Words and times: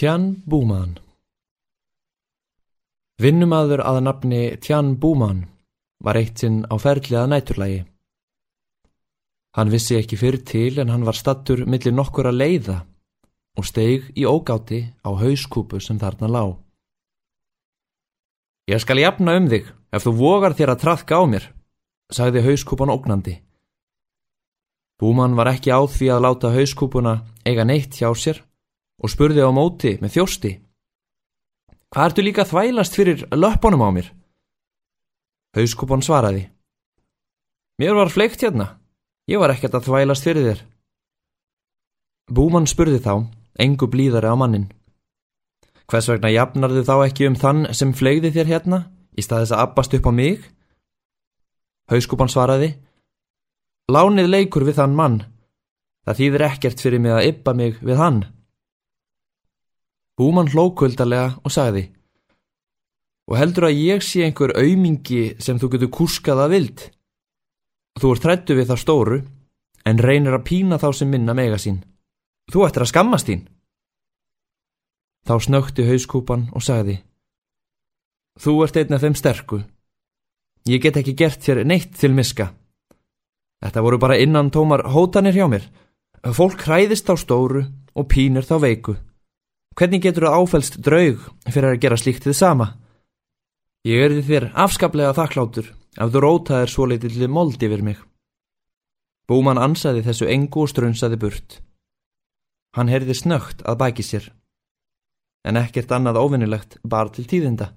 Tjan 0.00 0.30
Búman 0.48 0.94
Vinnumadur 3.20 3.82
að 3.84 3.98
nafni 4.06 4.38
Tjan 4.56 4.94
Búman 4.96 5.42
var 6.00 6.16
eitt 6.16 6.40
sinn 6.40 6.62
á 6.72 6.80
ferðliða 6.80 7.26
næturlægi. 7.28 7.82
Hann 9.60 9.74
vissi 9.74 9.98
ekki 10.00 10.16
fyrir 10.16 10.40
til 10.48 10.80
en 10.80 10.88
hann 10.88 11.04
var 11.04 11.20
stattur 11.20 11.66
millir 11.68 11.92
nokkur 11.92 12.30
að 12.32 12.40
leiða 12.40 12.78
og 13.60 13.68
steig 13.68 14.08
í 14.16 14.24
ógáti 14.24 14.80
á 15.04 15.12
hauskúpu 15.20 15.84
sem 15.84 16.00
þarna 16.00 16.32
lá. 16.32 16.44
Ég 18.72 18.80
skal 18.80 19.04
jafna 19.04 19.36
um 19.36 19.52
þig 19.52 19.68
ef 19.68 20.08
þú 20.08 20.16
vogar 20.24 20.56
þér 20.56 20.78
að 20.78 20.84
trafka 20.88 21.20
á 21.20 21.24
mér, 21.28 21.52
sagði 22.08 22.48
hauskúpan 22.48 22.96
ógnandi. 22.96 23.42
Búman 24.96 25.36
var 25.36 25.52
ekki 25.52 25.68
á 25.68 25.84
því 25.84 26.14
að 26.16 26.24
láta 26.24 26.56
hauskúpuna 26.56 27.20
eiga 27.44 27.68
neitt 27.68 28.00
hjá 28.00 28.08
sér 28.16 28.46
og 29.00 29.12
spurði 29.12 29.44
á 29.44 29.50
móti 29.52 29.96
með 30.00 30.16
þjósti. 30.16 30.52
Hvað 31.90 32.06
ertu 32.06 32.24
líka 32.24 32.46
þvælast 32.46 32.96
fyrir 32.96 33.24
löppunum 33.34 33.82
á 33.82 33.90
mér? 33.90 34.10
Hauskúpan 35.56 36.04
svaraði. 36.06 36.44
Mér 37.80 37.96
var 37.98 38.12
fleikt 38.12 38.44
hérna. 38.44 38.76
Ég 39.26 39.40
var 39.40 39.50
ekkert 39.50 39.74
að 39.74 39.88
þvælast 39.88 40.26
fyrir 40.26 40.46
þér. 40.46 40.60
Búman 42.30 42.68
spurði 42.70 43.00
þá, 43.02 43.26
engu 43.58 43.88
blíðari 43.90 44.30
á 44.30 44.36
mannin. 44.38 44.68
Hvers 45.90 46.06
vegna 46.12 46.30
jafnarðu 46.30 46.84
þá 46.86 46.94
ekki 47.08 47.26
um 47.26 47.34
þann 47.34 47.64
sem 47.74 47.90
flegði 47.96 48.30
þér 48.36 48.50
hérna, 48.52 48.78
í 49.18 49.24
staðis 49.26 49.50
að 49.50 49.64
abbast 49.64 49.96
upp 49.98 50.06
á 50.06 50.12
mig? 50.14 50.44
Hauskúpan 51.90 52.30
svaraði. 52.30 52.76
Lánið 53.90 54.30
leikur 54.30 54.62
við 54.68 54.78
þann 54.78 54.94
mann. 54.94 55.22
Það 56.06 56.20
þýðir 56.20 56.44
ekkert 56.46 56.84
fyrir 56.84 57.02
mig 57.02 57.16
að 57.16 57.26
yppa 57.32 57.54
mig 57.58 57.80
við 57.82 57.98
hann. 57.98 58.20
Búman 60.20 60.50
hló 60.52 60.68
kvöldarlega 60.76 61.38
og 61.40 61.54
sagði 61.54 61.86
Og 63.30 63.38
heldur 63.38 63.68
að 63.68 63.78
ég 63.78 64.02
sé 64.04 64.24
einhver 64.26 64.52
aumingi 64.58 65.36
sem 65.40 65.58
þú 65.60 65.70
getur 65.74 65.92
kúskað 65.96 66.42
að 66.44 66.52
vild? 66.54 66.80
Þú 68.00 68.12
ert 68.12 68.24
trættu 68.24 68.56
við 68.58 68.70
það 68.72 68.80
stóru, 68.82 69.18
en 69.86 70.02
reynir 70.02 70.34
að 70.34 70.46
pína 70.48 70.78
þá 70.82 70.88
sem 70.98 71.10
minna 71.10 71.34
mega 71.38 71.58
sín. 71.62 71.78
Þú 72.50 72.66
ættir 72.66 72.84
að 72.84 72.90
skammast 72.90 73.30
þín. 73.30 73.44
Þá 75.26 75.34
snökti 75.46 75.86
hauskúpan 75.86 76.48
og 76.56 76.64
sagði 76.64 77.00
Þú 78.40 78.54
ert 78.64 78.78
einn 78.80 78.96
af 78.96 79.04
þeim 79.04 79.16
sterku. 79.18 79.60
Ég 80.66 80.82
get 80.82 80.96
ekki 80.96 81.14
gert 81.16 81.42
þér 81.44 81.62
neitt 81.68 81.94
til 81.98 82.12
miska. 82.16 82.50
Þetta 83.60 83.84
voru 83.84 83.98
bara 84.00 84.18
innan 84.18 84.50
tómar 84.50 84.86
hótanir 84.90 85.36
hjá 85.36 85.46
mér. 85.50 85.66
Fólk 86.34 86.64
hræðist 86.66 87.10
á 87.12 87.14
stóru 87.20 87.66
og 87.94 88.08
pínir 88.08 88.46
þá 88.48 88.56
veiku. 88.64 88.96
Hvernig 89.78 90.02
getur 90.02 90.26
þú 90.26 90.32
áfælst 90.40 90.80
draug 90.84 91.26
fyrir 91.48 91.74
að 91.74 91.82
gera 91.84 91.98
slíkt 92.00 92.26
þið 92.26 92.36
sama? 92.36 92.66
Ég 93.86 94.02
erði 94.06 94.22
þér 94.26 94.46
afskaplega 94.64 95.14
þakklátur 95.16 95.70
ef 95.70 96.10
þú 96.12 96.22
rótaðir 96.24 96.72
svo 96.72 96.86
litið 96.90 97.26
mold 97.32 97.62
yfir 97.62 97.82
mig. 97.82 97.98
Búman 99.30 99.60
ansaði 99.62 100.02
þessu 100.02 100.26
engu 100.26 100.64
og 100.64 100.72
strunsaði 100.72 101.16
burt. 101.22 101.60
Hann 102.74 102.90
heyrði 102.90 103.14
snögt 103.14 103.62
að 103.62 103.78
bæki 103.82 104.04
sér. 104.06 104.26
En 105.46 105.56
ekkert 105.56 105.92
annað 105.94 106.18
óvinnilegt 106.20 106.78
bar 106.84 107.08
til 107.14 107.24
tíðinda. 107.30 107.70